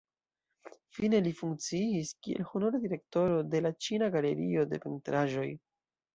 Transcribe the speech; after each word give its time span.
Fine 0.99 1.19
li 1.27 1.33
funkciis 1.41 2.13
kiel 2.21 2.41
honora 2.53 2.81
direktoro 2.87 3.37
de 3.53 3.63
la 3.67 3.75
Ĉina 3.87 4.09
Galerio 4.19 4.65
de 4.73 4.83
Pentraĵoj. 4.89 5.47